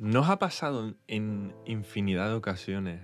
¿Nos 0.00 0.28
ha 0.28 0.38
pasado 0.38 0.94
en 1.08 1.52
infinidad 1.66 2.28
de 2.28 2.34
ocasiones 2.34 3.00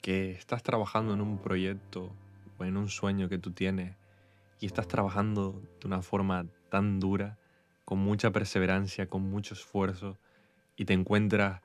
que 0.00 0.32
estás 0.32 0.64
trabajando 0.64 1.14
en 1.14 1.20
un 1.20 1.38
proyecto 1.38 2.12
o 2.58 2.64
en 2.64 2.76
un 2.76 2.88
sueño 2.88 3.28
que 3.28 3.38
tú 3.38 3.52
tienes 3.52 3.94
y 4.58 4.66
estás 4.66 4.88
trabajando 4.88 5.62
de 5.80 5.86
una 5.86 6.02
forma 6.02 6.46
tan 6.70 6.98
dura, 6.98 7.38
con 7.84 8.00
mucha 8.00 8.32
perseverancia, 8.32 9.08
con 9.08 9.30
mucho 9.30 9.54
esfuerzo, 9.54 10.18
y 10.74 10.86
te 10.86 10.92
encuentras 10.92 11.60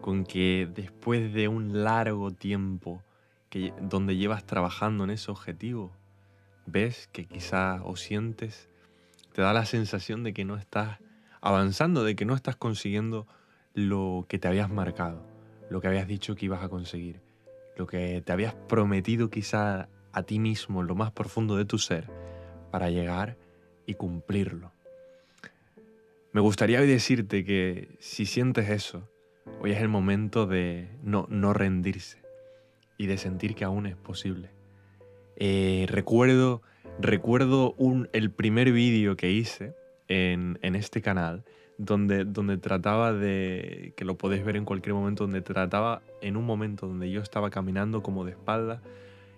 con 0.00 0.24
que 0.24 0.68
después 0.74 1.32
de 1.32 1.46
un 1.46 1.84
largo 1.84 2.32
tiempo 2.32 3.04
que, 3.50 3.72
donde 3.80 4.16
llevas 4.16 4.44
trabajando 4.44 5.04
en 5.04 5.10
ese 5.10 5.30
objetivo, 5.30 5.92
ves 6.66 7.08
que 7.12 7.26
quizás 7.26 7.82
o 7.84 7.94
sientes, 7.94 8.68
te 9.32 9.42
da 9.42 9.52
la 9.52 9.64
sensación 9.64 10.24
de 10.24 10.34
que 10.34 10.44
no 10.44 10.56
estás 10.56 10.98
avanzando, 11.40 12.02
de 12.02 12.16
que 12.16 12.24
no 12.24 12.34
estás 12.34 12.56
consiguiendo 12.56 13.28
lo 13.76 14.24
que 14.28 14.38
te 14.38 14.48
habías 14.48 14.70
marcado, 14.70 15.22
lo 15.70 15.80
que 15.80 15.86
habías 15.86 16.08
dicho 16.08 16.34
que 16.34 16.46
ibas 16.46 16.64
a 16.64 16.68
conseguir, 16.68 17.20
lo 17.76 17.86
que 17.86 18.22
te 18.22 18.32
habías 18.32 18.54
prometido 18.54 19.30
quizá 19.30 19.88
a 20.12 20.22
ti 20.22 20.38
mismo, 20.38 20.82
lo 20.82 20.94
más 20.94 21.12
profundo 21.12 21.56
de 21.56 21.66
tu 21.66 21.78
ser, 21.78 22.08
para 22.72 22.90
llegar 22.90 23.36
y 23.86 23.94
cumplirlo. 23.94 24.72
Me 26.32 26.40
gustaría 26.40 26.80
hoy 26.80 26.86
decirte 26.88 27.44
que 27.44 27.90
si 28.00 28.24
sientes 28.24 28.70
eso, 28.70 29.08
hoy 29.60 29.72
es 29.72 29.80
el 29.82 29.88
momento 29.88 30.46
de 30.46 30.88
no, 31.02 31.26
no 31.28 31.52
rendirse 31.52 32.22
y 32.96 33.06
de 33.06 33.18
sentir 33.18 33.54
que 33.54 33.64
aún 33.64 33.86
es 33.86 33.96
posible. 33.96 34.50
Eh, 35.36 35.84
recuerdo 35.88 36.62
recuerdo 36.98 37.74
el 38.12 38.30
primer 38.30 38.72
vídeo 38.72 39.16
que 39.16 39.30
hice 39.30 39.74
en, 40.08 40.58
en 40.62 40.74
este 40.74 41.02
canal 41.02 41.44
donde, 41.78 42.24
donde 42.24 42.56
trataba 42.58 43.12
de, 43.12 43.92
que 43.96 44.04
lo 44.04 44.16
podéis 44.16 44.44
ver 44.44 44.56
en 44.56 44.64
cualquier 44.64 44.94
momento, 44.94 45.24
donde 45.24 45.42
trataba 45.42 46.02
en 46.20 46.36
un 46.36 46.44
momento 46.44 46.86
donde 46.86 47.10
yo 47.10 47.20
estaba 47.20 47.50
caminando 47.50 48.02
como 48.02 48.24
de 48.24 48.32
espalda 48.32 48.82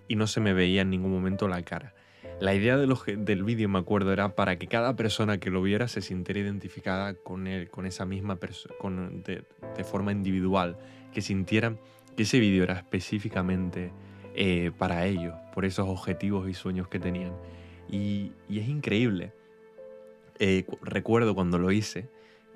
y 0.07 0.17
no 0.17 0.27
se 0.27 0.41
me 0.41 0.53
veía 0.53 0.83
en 0.83 0.91
ningún 0.91 1.13
momento 1.13 1.49
la 1.49 1.63
cara. 1.63 1.95
La 2.41 2.55
idea 2.55 2.77
del 2.77 3.43
vídeo, 3.43 3.69
me 3.69 3.81
acuerdo, 3.81 4.13
era 4.13 4.37
para 4.37 4.57
que 4.59 4.69
cada 4.69 4.95
persona 4.95 5.39
que 5.39 5.51
lo 5.51 5.61
viera 5.61 5.89
se 5.89 6.01
sintiera 6.01 6.39
identificada 6.39 7.15
con 7.15 7.49
él, 7.49 7.69
con 7.69 7.85
esa 7.85 8.07
misma 8.07 8.37
persona, 8.37 8.75
de, 9.25 9.45
forma 9.85 10.13
individual, 10.13 10.79
que 11.13 11.21
sintieran 11.21 11.81
que 12.17 12.23
ese 12.23 12.39
vídeo 12.39 12.63
era 12.63 12.75
específicamente 12.75 13.91
eh, 14.35 14.71
para 14.79 15.07
ellos, 15.07 15.35
por 15.53 15.65
esos 15.65 15.89
objetivos 15.89 16.49
y 16.49 16.55
sueños 16.55 16.87
que 16.87 17.01
tenían. 17.01 17.33
Y, 17.91 18.33
y 18.49 18.61
es 18.61 18.69
increíble. 18.69 19.33
Eh, 20.39 20.65
recuerdo 20.83 21.35
cuando 21.35 21.59
lo 21.59 21.73
hice, 21.73 22.09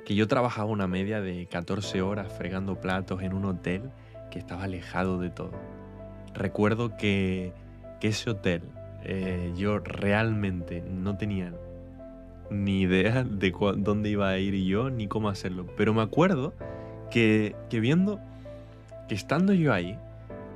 que 0.04 0.14
yo 0.14 0.26
trabajaba 0.26 0.70
una 0.70 0.86
media 0.86 1.20
de 1.20 1.46
14 1.46 2.02
horas 2.02 2.32
fregando 2.32 2.80
platos 2.80 3.22
en 3.22 3.32
un 3.34 3.44
hotel 3.44 3.90
que 4.30 4.38
estaba 4.38 4.64
alejado 4.64 5.18
de 5.18 5.30
todo. 5.30 5.52
Recuerdo 6.34 6.96
que, 6.96 7.52
que 8.00 8.08
ese 8.08 8.30
hotel 8.30 8.62
eh, 9.04 9.52
yo 9.56 9.78
realmente 9.78 10.82
no 10.82 11.16
tenía 11.16 11.52
ni 12.50 12.82
idea 12.82 13.24
de 13.24 13.52
dónde 13.76 14.10
iba 14.10 14.28
a 14.28 14.38
ir 14.38 14.54
yo 14.64 14.90
ni 14.90 15.08
cómo 15.08 15.28
hacerlo. 15.28 15.66
Pero 15.76 15.94
me 15.94 16.02
acuerdo 16.02 16.54
que, 17.10 17.56
que 17.68 17.80
viendo 17.80 18.20
que 19.08 19.14
estando 19.14 19.52
yo 19.52 19.72
ahí, 19.72 19.98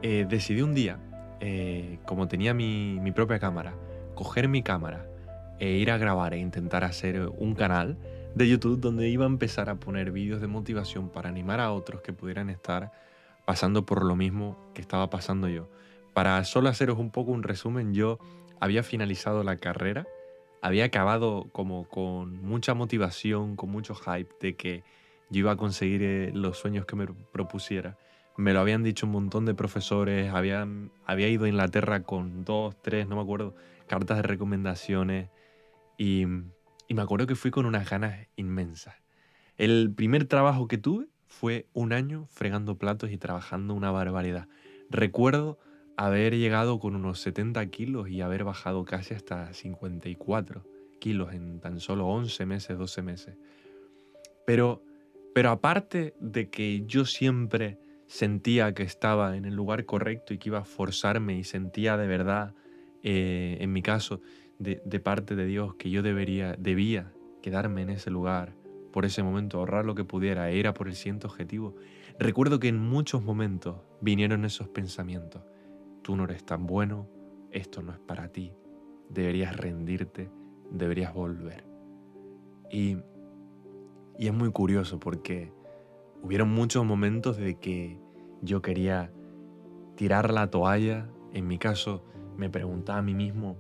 eh, 0.02 0.26
decidí 0.28 0.62
un 0.62 0.74
día, 0.74 0.98
eh, 1.40 1.98
como 2.04 2.28
tenía 2.28 2.54
mi, 2.54 2.98
mi 3.00 3.12
propia 3.12 3.38
cámara, 3.38 3.74
coger 4.14 4.48
mi 4.48 4.62
cámara 4.62 5.06
e 5.58 5.72
ir 5.72 5.90
a 5.90 5.98
grabar 5.98 6.34
e 6.34 6.38
intentar 6.38 6.84
hacer 6.84 7.28
un 7.38 7.54
canal 7.54 7.96
de 8.36 8.46
YouTube 8.46 8.78
donde 8.78 9.08
iba 9.08 9.24
a 9.24 9.28
empezar 9.28 9.70
a 9.70 9.76
poner 9.76 10.12
vídeos 10.12 10.42
de 10.42 10.46
motivación 10.46 11.08
para 11.08 11.30
animar 11.30 11.58
a 11.58 11.72
otros 11.72 12.02
que 12.02 12.12
pudieran 12.12 12.50
estar 12.50 12.92
pasando 13.46 13.86
por 13.86 14.04
lo 14.04 14.14
mismo 14.14 14.58
que 14.74 14.82
estaba 14.82 15.08
pasando 15.08 15.48
yo. 15.48 15.70
Para 16.12 16.44
solo 16.44 16.68
haceros 16.68 16.98
un 16.98 17.10
poco 17.10 17.30
un 17.30 17.42
resumen, 17.42 17.94
yo 17.94 18.18
había 18.60 18.82
finalizado 18.82 19.42
la 19.42 19.56
carrera, 19.56 20.06
había 20.60 20.84
acabado 20.84 21.48
como 21.52 21.88
con 21.88 22.42
mucha 22.42 22.75
motivación, 22.75 23.56
con 23.56 23.70
mucho 23.70 23.94
hype 23.94 24.34
de 24.42 24.54
que 24.54 24.84
yo 25.30 25.38
iba 25.38 25.52
a 25.52 25.56
conseguir 25.56 26.02
eh, 26.02 26.30
los 26.34 26.58
sueños 26.58 26.84
que 26.84 26.94
me 26.94 27.06
propusiera. 27.06 27.96
Me 28.36 28.52
lo 28.52 28.60
habían 28.60 28.82
dicho 28.82 29.06
un 29.06 29.12
montón 29.12 29.46
de 29.46 29.54
profesores, 29.54 30.30
había, 30.30 30.69
había 31.06 31.28
ido 31.28 31.46
a 31.46 31.48
Inglaterra 31.48 32.02
con 32.02 32.44
dos, 32.44 32.76
tres, 32.82 33.08
no 33.08 33.16
me 33.16 33.22
acuerdo, 33.22 33.54
cartas 33.86 34.19
de 34.19 34.25
recomendaciones 34.25 35.30
y 35.96 36.26
y 36.88 36.94
me 36.94 37.02
acuerdo 37.02 37.26
que 37.26 37.34
fui 37.34 37.50
con 37.50 37.66
unas 37.66 37.88
ganas 37.88 38.28
inmensas. 38.36 38.94
El 39.56 39.92
primer 39.94 40.26
trabajo 40.26 40.69
que 40.69 40.78
tuve 40.78 41.06
fue 41.26 41.66
un 41.72 41.92
año 41.92 42.26
fregando 42.30 42.78
platos 42.78 43.10
y 43.10 43.19
trabajando 43.19 43.74
una 43.74 43.91
barbaridad. 43.91 44.48
Recuerdo 44.91 45.58
haber 45.96 46.36
llegado 46.36 46.78
con 46.78 46.94
unos 46.94 47.20
70 47.20 47.66
kilos 47.66 48.08
y 48.08 48.20
haber 48.20 48.44
bajado 48.44 48.84
casi 48.84 49.14
hasta 49.14 49.52
54 49.52 50.64
kilos 51.00 51.32
en 51.32 51.60
tan 51.60 51.80
solo 51.80 52.06
11 52.06 52.46
meses, 52.46 52.78
12 52.78 53.02
meses. 53.02 53.36
Pero, 54.46 54.82
pero 55.34 55.50
aparte 55.50 56.14
de 56.20 56.50
que 56.50 56.84
yo 56.86 57.04
siempre 57.04 57.78
sentía 58.06 58.72
que 58.75 58.82
estaba 58.82 59.36
en 59.36 59.44
el 59.44 59.54
lugar 59.54 59.84
correcto 59.84 60.32
y 60.32 60.38
que 60.38 60.50
iba 60.50 60.58
a 60.58 60.64
forzarme 60.64 61.36
y 61.36 61.44
sentía 61.44 61.96
de 61.96 62.06
verdad, 62.06 62.54
eh, 63.02 63.56
en 63.60 63.72
mi 63.72 63.82
caso, 63.82 64.20
de, 64.59 65.00
parte 65.00 65.37
de 65.37 65.47
Dios 65.47 65.75
que 65.75 65.91
yo 65.91 66.03
debería, 66.03 66.55
debía 66.59 67.12
quedarme 67.43 67.83
en 67.83 67.91
ese 67.91 68.11
lugar, 68.11 68.55
por 68.93 69.05
ese 69.05 69.22
momento, 69.22 69.59
ahorrar 69.59 69.84
lo 69.84 69.94
que 69.94 70.05
pudiera 70.05 70.50
e 70.50 70.56
ir 70.56 70.67
a 70.67 70.75
por 70.75 70.89
el 70.89 70.94
siguiente 70.94 71.27
objetivo. 71.27 71.75
Recuerdo 72.19 72.59
que 72.59 72.69
en 72.69 72.78
muchos 72.78 73.22
momentos 73.22 73.77
vinieron 74.00 74.44
esos 74.44 74.69
pensamientos. 74.69 75.43
Tú 76.03 76.17
no 76.17 76.25
eres 76.25 76.44
tan 76.44 76.67
bueno, 76.67 77.09
esto 77.50 77.83
no 77.83 77.93
es 77.93 77.99
para 77.99 78.28
ti, 78.28 78.53
deberías 79.11 79.56
rendirte, 79.56 80.31
deberías 80.71 81.12
volver. 81.12 81.65
Y, 82.71 82.97
y 84.19 84.27
es 84.27 84.33
muy 84.33 84.50
curioso 84.50 84.99
porque 84.99 85.53
hubieron 86.23 86.49
muchos 86.49 86.84
momentos 86.84 87.37
de 87.37 87.59
que 87.59 87.99
yo 88.41 88.62
quería 88.62 89.12
tirar 89.97 90.33
la 90.33 90.50
toalla, 90.50 91.09
en 91.33 91.47
mi 91.47 91.59
caso 91.59 92.05
me 92.37 92.50
preguntaba 92.50 92.99
a 92.99 93.03
mí 93.03 93.15
mismo, 93.15 93.56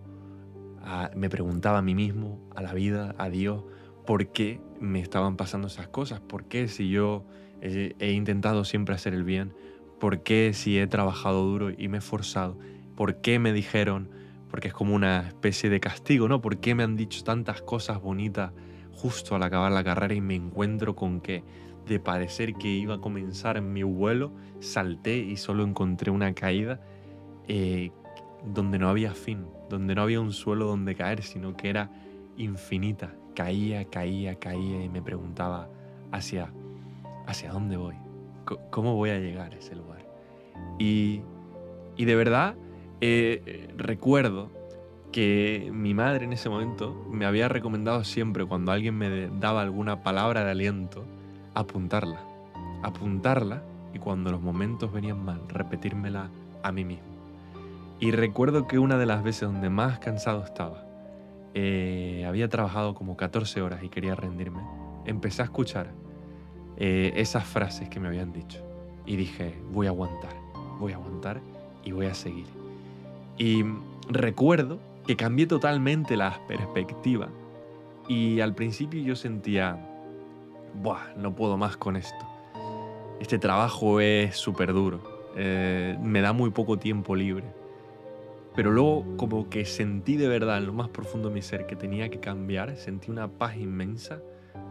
me 1.14 1.28
preguntaba 1.28 1.78
a 1.78 1.82
mí 1.82 1.94
mismo, 1.94 2.40
a 2.54 2.62
la 2.62 2.72
vida, 2.72 3.14
a 3.18 3.28
Dios, 3.28 3.64
por 4.06 4.28
qué 4.28 4.60
me 4.80 5.00
estaban 5.00 5.36
pasando 5.36 5.66
esas 5.68 5.88
cosas, 5.88 6.20
por 6.20 6.44
qué 6.44 6.68
si 6.68 6.88
yo 6.88 7.24
he, 7.60 8.12
intentado 8.12 8.64
siempre 8.64 8.94
hacer 8.94 9.12
el 9.12 9.24
bien, 9.24 9.52
por 9.98 10.22
qué 10.22 10.52
si 10.54 10.78
he 10.78 10.86
trabajado 10.86 11.44
duro 11.44 11.70
y 11.70 11.88
me 11.88 11.96
he 11.96 11.98
esforzado, 11.98 12.58
por 12.94 13.20
qué 13.20 13.38
me 13.38 13.52
dijeron, 13.52 14.10
porque 14.48 14.68
es 14.68 14.74
como 14.74 14.94
una 14.94 15.26
especie 15.26 15.70
de 15.70 15.80
castigo, 15.80 16.28
¿no? 16.28 16.40
¿Por 16.40 16.58
qué 16.58 16.74
me 16.74 16.84
han 16.84 16.96
dicho 16.96 17.24
tantas 17.24 17.62
cosas 17.62 18.00
bonitas 18.00 18.52
justo 18.92 19.34
al 19.34 19.42
acabar 19.42 19.72
la 19.72 19.82
carrera 19.82 20.14
y 20.14 20.20
me 20.20 20.36
encuentro 20.36 20.94
con 20.94 21.20
que 21.20 21.42
de 21.86 21.98
parecer 22.00 22.54
que 22.54 22.68
iba 22.68 22.94
a 22.94 23.00
comenzar 23.00 23.60
mi 23.60 23.82
vuelo, 23.82 24.32
salté 24.60 25.18
y 25.18 25.36
solo 25.36 25.64
encontré 25.64 26.10
una 26.10 26.32
caída 26.34 26.80
eh, 27.48 27.90
donde 28.46 28.78
no 28.78 28.88
había 28.88 29.12
fin, 29.12 29.46
donde 29.68 29.94
no 29.94 30.02
había 30.02 30.20
un 30.20 30.32
suelo 30.32 30.66
donde 30.66 30.94
caer, 30.94 31.22
sino 31.22 31.56
que 31.56 31.68
era 31.68 31.90
infinita. 32.36 33.14
Caía, 33.34 33.84
caía, 33.86 34.38
caía 34.38 34.84
y 34.84 34.88
me 34.88 35.02
preguntaba 35.02 35.68
hacia, 36.12 36.52
hacia 37.26 37.50
dónde 37.50 37.76
voy, 37.76 37.96
cómo 38.70 38.94
voy 38.94 39.10
a 39.10 39.18
llegar 39.18 39.52
a 39.52 39.56
ese 39.56 39.76
lugar. 39.76 40.06
Y, 40.78 41.20
y 41.96 42.04
de 42.04 42.16
verdad 42.16 42.56
eh, 43.00 43.68
recuerdo 43.76 44.50
que 45.12 45.70
mi 45.72 45.92
madre 45.94 46.24
en 46.24 46.32
ese 46.32 46.48
momento 46.48 46.94
me 47.10 47.26
había 47.26 47.48
recomendado 47.48 48.04
siempre 48.04 48.44
cuando 48.44 48.72
alguien 48.72 48.96
me 48.96 49.28
daba 49.28 49.62
alguna 49.62 50.02
palabra 50.02 50.44
de 50.44 50.50
aliento, 50.50 51.04
apuntarla, 51.54 52.20
apuntarla 52.82 53.62
y 53.92 53.98
cuando 53.98 54.30
los 54.30 54.40
momentos 54.40 54.92
venían 54.92 55.24
mal, 55.24 55.42
repetírmela 55.48 56.30
a 56.62 56.72
mí 56.72 56.84
mismo. 56.84 57.15
Y 57.98 58.10
recuerdo 58.10 58.66
que 58.66 58.78
una 58.78 58.98
de 58.98 59.06
las 59.06 59.22
veces 59.22 59.42
donde 59.42 59.70
más 59.70 59.98
cansado 59.98 60.44
estaba, 60.44 60.84
eh, 61.54 62.24
había 62.28 62.48
trabajado 62.48 62.94
como 62.94 63.16
14 63.16 63.62
horas 63.62 63.82
y 63.82 63.88
quería 63.88 64.14
rendirme, 64.14 64.60
empecé 65.06 65.40
a 65.40 65.46
escuchar 65.46 65.92
eh, 66.76 67.12
esas 67.16 67.44
frases 67.44 67.88
que 67.88 67.98
me 67.98 68.08
habían 68.08 68.32
dicho. 68.32 68.62
Y 69.06 69.16
dije, 69.16 69.58
voy 69.72 69.86
a 69.86 69.90
aguantar, 69.90 70.34
voy 70.78 70.92
a 70.92 70.96
aguantar 70.96 71.40
y 71.84 71.92
voy 71.92 72.06
a 72.06 72.14
seguir. 72.14 72.46
Y 73.38 73.64
recuerdo 74.10 74.78
que 75.06 75.16
cambié 75.16 75.46
totalmente 75.46 76.18
la 76.18 76.38
perspectiva 76.46 77.28
y 78.08 78.40
al 78.40 78.54
principio 78.54 79.00
yo 79.02 79.16
sentía, 79.16 79.78
Buah, 80.82 81.14
no 81.16 81.34
puedo 81.34 81.56
más 81.56 81.78
con 81.78 81.96
esto. 81.96 82.26
Este 83.20 83.38
trabajo 83.38 84.00
es 84.00 84.36
súper 84.36 84.74
duro, 84.74 85.00
eh, 85.34 85.96
me 86.02 86.20
da 86.20 86.34
muy 86.34 86.50
poco 86.50 86.78
tiempo 86.78 87.16
libre 87.16 87.55
pero 88.56 88.72
luego 88.72 89.04
como 89.18 89.50
que 89.50 89.66
sentí 89.66 90.16
de 90.16 90.28
verdad 90.28 90.56
en 90.56 90.66
lo 90.66 90.72
más 90.72 90.88
profundo 90.88 91.28
de 91.28 91.34
mi 91.34 91.42
ser 91.42 91.66
que 91.66 91.76
tenía 91.76 92.08
que 92.08 92.20
cambiar, 92.20 92.74
sentí 92.76 93.10
una 93.10 93.28
paz 93.28 93.58
inmensa, 93.58 94.22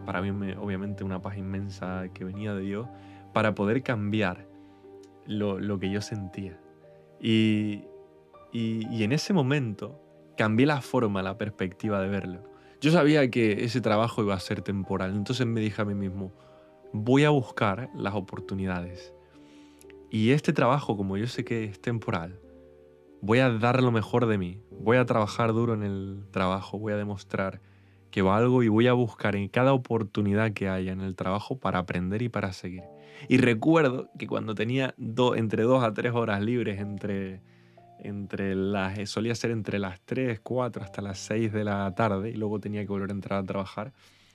para 0.08 0.24
mí 0.24 0.54
obviamente 0.60 1.04
una 1.04 1.22
paz 1.22 1.38
inmensa 1.38 2.08
que 2.12 2.26
venía 2.26 2.56
de 2.56 2.62
Dios, 2.62 2.88
para 3.32 3.54
poder 3.54 3.84
cambiar 3.84 4.48
lo, 5.28 5.80
que 5.80 5.92
yo 5.92 6.02
sentía. 6.02 6.60
Y, 7.22 7.84
y, 8.52 9.04
en 9.04 9.12
ese 9.12 9.34
momento 9.34 10.02
cambié 10.36 10.66
la 10.66 10.82
forma, 10.82 11.22
la 11.22 11.38
perspectiva 11.38 12.02
de 12.02 12.10
verlo. 12.10 12.44
Yo 12.82 12.92
sabía 12.92 13.30
que 13.30 13.66
ese 13.66 13.82
trabajo 13.82 14.24
iba 14.24 14.34
a 14.34 14.40
ser 14.40 14.62
temporal, 14.62 15.14
entonces 15.14 15.46
me 15.46 15.62
dije 15.62 15.84
a 15.84 15.86
mí 15.86 15.94
mismo, 15.94 16.34
voy 16.92 17.24
a 17.24 17.30
buscar 17.30 17.90
las 17.96 18.16
oportunidades. 18.16 19.14
Y 20.10 20.32
este 20.32 20.54
trabajo, 20.54 20.98
como 20.98 21.18
yo 21.18 21.28
sé 21.28 21.46
que 21.46 21.66
es 21.66 21.80
temporal, 21.82 22.40
voy 23.26 23.40
a 23.40 23.50
dar 23.50 23.82
lo 23.82 23.92
mejor 23.92 24.28
de 24.28 24.38
mí, 24.38 24.60
voy 24.70 24.98
a 24.98 25.06
trabajar 25.06 25.52
duro 25.52 25.74
en 25.74 25.82
el 25.82 26.26
trabajo, 26.30 26.78
voy 26.78 26.94
a 26.94 26.96
demostrar 26.96 27.60
que 28.12 28.22
valgo 28.22 28.62
y 28.62 28.68
voy 28.68 28.86
a 28.86 28.94
buscar 28.94 29.36
en 29.36 29.50
cada 29.50 29.74
oportunidad 29.74 30.54
que 30.54 30.70
haya 30.70 30.92
en 30.92 31.02
el 31.02 31.16
trabajo 31.16 31.58
para 31.58 31.80
aprender 31.80 32.22
y 32.22 32.30
para 32.30 32.54
seguir. 32.54 32.84
Y 33.28 33.38
recuerdo 33.38 34.12
que 34.20 34.28
cuando 34.28 34.54
tenía 34.54 34.94
entre 35.36 35.64
dos 35.64 35.84
a 35.84 35.92
tres 35.92 36.14
horas 36.14 36.40
libres, 36.44 36.80
entre, 36.80 37.42
entre 38.00 38.54
las, 38.54 39.10
solía 39.10 39.34
ser 39.34 39.50
entre 39.50 39.80
las 39.80 40.02
3, 40.02 40.40
4 40.42 40.84
hasta 40.84 41.02
las 41.02 41.18
6 41.18 41.52
de 41.52 41.64
la 41.64 41.94
tarde 41.96 42.30
y 42.30 42.36
luego 42.36 42.60
tenía 42.60 42.82
que 42.82 42.90
volver 42.90 43.10
a 43.10 43.14
entrar 43.14 43.40
a 43.40 43.44
trabajar, 43.44 43.92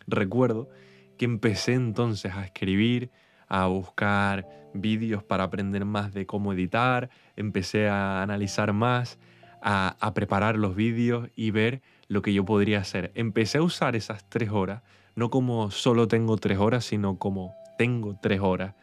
recuerdo 0.09 0.69
que 1.17 1.27
empecé 1.27 1.75
entonces 1.75 2.35
a 2.35 2.45
escribir, 2.45 3.13
a 3.51 3.67
buscar 3.67 4.47
vídeos 4.73 5.23
para 5.23 5.45
aprender 5.45 5.85
más 5.85 6.15
de 6.15 6.25
cómo 6.25 6.53
editar, 6.53 7.11
empecé 7.37 7.89
a 7.89 8.23
analizar 8.23 8.73
más, 8.73 9.19
a, 9.61 10.13
preparar 10.15 10.57
los 10.57 10.75
vídeos 10.75 11.29
y 11.37 11.51
ver 11.51 11.83
lo 12.09 12.23
que 12.23 12.33
yo 12.33 12.45
podría 12.45 12.79
hacer. 12.79 13.11
Empecé 13.15 13.59
a 13.59 13.63
usar 13.63 13.97
esas 13.97 14.25
tres 14.29 14.51
horas, 14.51 14.83
no 15.17 15.31
como 15.31 15.71
solo 15.71 16.09
tengo 16.09 16.37
tres 16.39 16.59
horas, 16.59 16.85
sino 16.85 17.19
como 17.19 17.55
tengo 17.77 18.17
tres 18.23 18.41
horas, 18.41 18.75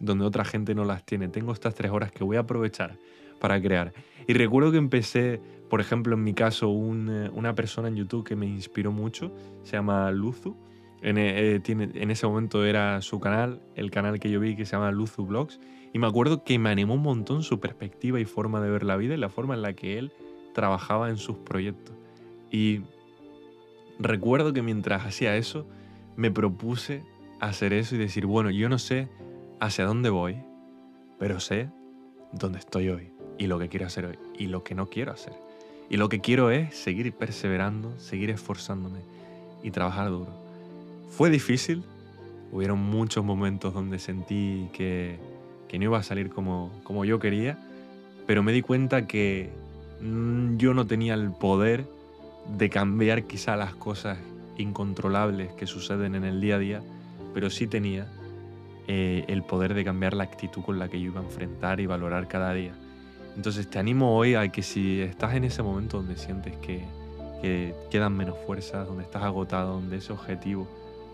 donde 0.00 0.24
otra 0.24 0.44
gente 0.44 0.74
no 0.74 0.84
las 0.84 1.04
tiene. 1.04 1.28
Tengo 1.28 1.52
estas 1.52 1.74
tres 1.74 1.92
horas 1.92 2.10
que 2.10 2.24
voy 2.24 2.36
a 2.36 2.40
aprovechar 2.40 2.98
para 3.40 3.60
crear. 3.62 3.92
Y 4.26 4.34
recuerdo 4.34 4.72
que 4.72 4.78
empecé, 4.78 5.40
por 5.70 5.80
ejemplo, 5.80 6.16
en 6.16 6.24
mi 6.24 6.34
caso, 6.34 6.66
eh, 6.66 7.30
una 7.32 7.54
persona 7.54 7.88
en 7.88 7.96
YouTube 7.96 8.26
que 8.26 8.34
me 8.34 8.46
inspiró 8.46 8.90
mucho, 8.90 9.32
se 9.62 9.72
llama 9.72 10.10
Luzu. 10.10 10.56
En, 11.06 11.18
eh, 11.18 11.60
tiene, 11.60 11.88
en 11.94 12.10
ese 12.10 12.26
momento 12.26 12.64
era 12.64 13.00
su 13.00 13.20
canal, 13.20 13.62
el 13.76 13.92
canal 13.92 14.18
que 14.18 14.28
yo 14.28 14.40
vi 14.40 14.56
que 14.56 14.66
se 14.66 14.72
llama 14.72 14.90
Luzu 14.90 15.24
Blogs. 15.24 15.60
Y 15.92 16.00
me 16.00 16.08
acuerdo 16.08 16.42
que 16.42 16.58
me 16.58 16.68
animó 16.68 16.94
un 16.94 17.02
montón 17.02 17.44
su 17.44 17.60
perspectiva 17.60 18.18
y 18.18 18.24
forma 18.24 18.60
de 18.60 18.70
ver 18.70 18.82
la 18.82 18.96
vida 18.96 19.14
y 19.14 19.16
la 19.16 19.28
forma 19.28 19.54
en 19.54 19.62
la 19.62 19.74
que 19.74 19.98
él 19.98 20.12
trabajaba 20.52 21.08
en 21.08 21.16
sus 21.16 21.36
proyectos. 21.38 21.94
Y 22.50 22.80
recuerdo 24.00 24.52
que 24.52 24.62
mientras 24.62 25.06
hacía 25.06 25.36
eso, 25.36 25.64
me 26.16 26.32
propuse 26.32 27.04
hacer 27.38 27.72
eso 27.72 27.94
y 27.94 27.98
decir, 27.98 28.26
bueno, 28.26 28.50
yo 28.50 28.68
no 28.68 28.80
sé 28.80 29.08
hacia 29.60 29.84
dónde 29.84 30.10
voy, 30.10 30.42
pero 31.20 31.38
sé 31.38 31.70
dónde 32.32 32.58
estoy 32.58 32.88
hoy 32.88 33.12
y 33.38 33.46
lo 33.46 33.60
que 33.60 33.68
quiero 33.68 33.86
hacer 33.86 34.06
hoy 34.06 34.18
y 34.36 34.48
lo 34.48 34.64
que 34.64 34.74
no 34.74 34.90
quiero 34.90 35.12
hacer. 35.12 35.34
Y 35.88 35.98
lo 35.98 36.08
que 36.08 36.20
quiero 36.20 36.50
es 36.50 36.74
seguir 36.76 37.12
perseverando, 37.12 37.96
seguir 38.00 38.30
esforzándome 38.30 39.02
y 39.62 39.70
trabajar 39.70 40.10
duro. 40.10 40.45
Fue 41.08 41.30
difícil, 41.30 41.82
hubieron 42.52 42.78
muchos 42.78 43.24
momentos 43.24 43.72
donde 43.74 43.98
sentí 43.98 44.68
que, 44.72 45.18
que 45.68 45.78
no 45.78 45.84
iba 45.84 45.98
a 45.98 46.02
salir 46.02 46.30
como, 46.30 46.70
como 46.84 47.04
yo 47.04 47.18
quería, 47.18 47.58
pero 48.26 48.42
me 48.42 48.52
di 48.52 48.62
cuenta 48.62 49.06
que 49.06 49.50
mm, 50.00 50.56
yo 50.56 50.74
no 50.74 50.86
tenía 50.86 51.14
el 51.14 51.30
poder 51.30 51.86
de 52.56 52.70
cambiar 52.70 53.24
quizá 53.24 53.56
las 53.56 53.74
cosas 53.74 54.18
incontrolables 54.58 55.52
que 55.52 55.66
suceden 55.66 56.14
en 56.14 56.24
el 56.24 56.40
día 56.40 56.56
a 56.56 56.58
día, 56.58 56.82
pero 57.34 57.50
sí 57.50 57.66
tenía 57.66 58.06
eh, 58.88 59.24
el 59.28 59.42
poder 59.42 59.74
de 59.74 59.84
cambiar 59.84 60.14
la 60.14 60.24
actitud 60.24 60.62
con 60.62 60.78
la 60.78 60.88
que 60.88 61.00
yo 61.00 61.06
iba 61.06 61.20
a 61.20 61.24
enfrentar 61.24 61.80
y 61.80 61.86
valorar 61.86 62.28
cada 62.28 62.52
día. 62.52 62.72
Entonces 63.36 63.68
te 63.68 63.78
animo 63.78 64.16
hoy 64.16 64.34
a 64.34 64.48
que 64.48 64.62
si 64.62 65.00
estás 65.00 65.34
en 65.34 65.44
ese 65.44 65.62
momento 65.62 65.98
donde 65.98 66.16
sientes 66.16 66.56
que, 66.58 66.84
que 67.42 67.74
quedan 67.90 68.16
menos 68.16 68.36
fuerzas, 68.46 68.86
donde 68.86 69.02
estás 69.02 69.22
agotado, 69.22 69.74
donde 69.74 69.98
ese 69.98 70.12
objetivo 70.12 70.66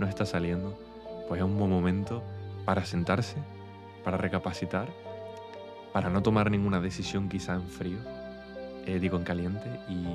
no 0.02 0.08
está 0.08 0.26
saliendo, 0.26 0.78
pues 1.28 1.40
es 1.40 1.44
un 1.44 1.58
buen 1.58 1.70
momento 1.70 2.22
para 2.66 2.84
sentarse, 2.84 3.36
para 4.04 4.18
recapacitar, 4.18 4.88
para 5.94 6.10
no 6.10 6.22
tomar 6.22 6.50
ninguna 6.50 6.80
decisión 6.80 7.30
quizá 7.30 7.54
en 7.54 7.68
frío, 7.68 7.98
eh, 8.86 8.98
digo 9.00 9.16
en 9.16 9.24
caliente, 9.24 9.68
y 9.88 10.06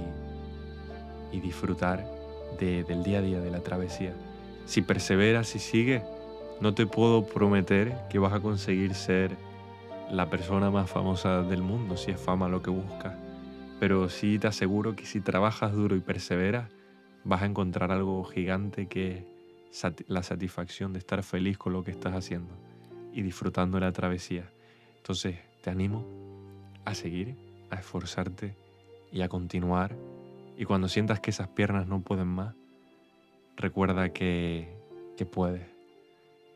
y 1.32 1.40
disfrutar 1.40 2.06
del 2.60 3.04
día 3.04 3.20
a 3.20 3.22
día, 3.22 3.42
de 3.42 3.52
la 3.52 3.62
travesía. 3.62 4.14
Si 4.66 4.82
perseveras 4.82 5.56
y 5.56 5.60
sigues, 5.60 6.04
no 6.62 6.74
te 6.74 6.88
puedo 6.88 7.26
prometer 7.26 7.96
que 8.10 8.20
vas 8.20 8.34
a 8.34 8.40
conseguir 8.40 8.94
ser 8.94 9.36
la 10.10 10.30
persona 10.30 10.72
más 10.72 10.90
famosa 10.90 11.44
del 11.44 11.62
mundo, 11.62 11.98
si 11.98 12.12
es 12.12 12.20
fama 12.20 12.48
lo 12.48 12.62
que 12.62 12.70
buscas. 12.70 13.14
Pero 13.80 14.10
sí 14.10 14.40
te 14.40 14.48
aseguro 14.48 14.96
que 14.96 15.06
si 15.06 15.22
trabajas 15.22 15.74
duro 15.74 15.96
y 15.96 16.00
perseveras, 16.00 16.70
vas 17.24 17.42
a 17.44 17.46
encontrar 17.46 17.92
algo 17.92 18.24
gigante 18.24 18.88
que 18.88 19.26
la 20.08 20.24
satisfacción 20.24 20.94
de 20.94 21.00
estar 21.00 21.24
feliz 21.24 21.58
con 21.58 21.74
lo 21.74 21.84
que 21.84 21.92
estás 21.92 22.14
haciendo 22.14 22.54
y 23.14 23.22
disfrutando 23.22 23.78
de 23.78 23.86
la 23.86 23.92
travesía. 23.92 24.50
Entonces 24.98 25.38
te 25.62 25.70
animo 25.70 26.06
a 26.86 26.96
seguir, 26.96 27.36
a 27.70 27.76
esforzarte 27.76 28.56
y 29.12 29.22
a 29.22 29.30
continuar 29.30 29.96
y 30.58 30.66
cuando 30.66 30.88
sientas 30.88 31.20
que 31.20 31.30
esas 31.30 31.50
piernas 31.50 31.88
no 31.88 32.02
pueden 32.02 32.28
más, 32.28 32.56
recuerda 33.56 34.10
que, 34.10 34.76
que 35.16 35.26
puedes. 35.26 35.68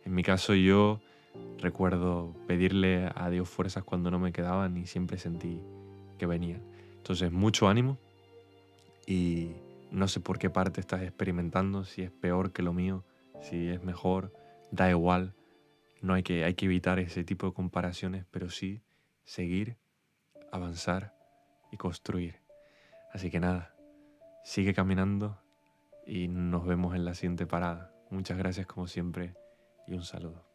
En 0.06 0.16
mi 0.16 0.24
caso 0.24 0.56
yo 0.56 1.00
recuerdo 1.60 2.34
pedirle 2.48 3.12
a 3.14 3.30
Dios 3.30 3.48
fuerzas 3.48 3.84
cuando 3.84 4.10
no 4.10 4.20
me 4.20 4.32
quedaban 4.32 4.76
y 4.78 4.88
siempre 4.88 5.18
sentí 5.18 5.62
que 6.18 6.26
venían. 6.26 6.62
Entonces, 6.98 7.32
mucho 7.32 7.68
ánimo 7.68 7.98
y 9.08 9.52
no 9.92 10.08
sé 10.08 10.20
por 10.20 10.40
qué 10.40 10.50
parte 10.50 10.82
estás 10.82 11.02
experimentando, 11.02 11.84
si 11.86 12.02
es 12.02 12.12
peor 12.12 12.52
que 12.54 12.64
lo 12.64 12.74
mío, 12.74 13.06
si 13.42 13.70
es 13.70 13.84
mejor, 13.84 14.34
da 14.72 14.90
igual. 14.90 15.36
No 16.02 16.14
hay 16.14 16.24
que, 16.24 16.44
hay 16.44 16.56
que 16.56 16.66
evitar 16.66 16.98
ese 17.00 17.24
tipo 17.24 17.46
de 17.48 17.54
comparaciones, 17.54 18.26
pero 18.32 18.50
sí 18.50 18.82
seguir, 19.24 19.78
avanzar 20.52 21.14
y 21.72 21.78
construir. 21.78 22.42
Así 23.14 23.30
que 23.30 23.40
nada, 23.40 23.76
Sigue 24.44 24.74
caminando 24.74 25.40
y 26.06 26.28
nos 26.28 26.66
vemos 26.66 26.96
en 26.96 27.06
la 27.06 27.14
siguiente 27.14 27.46
parada. 27.46 27.94
Muchas 28.10 28.38
gracias 28.38 28.66
como 28.66 28.88
siempre 28.88 29.36
y 29.88 29.94
un 29.94 30.04
saludo. 30.04 30.51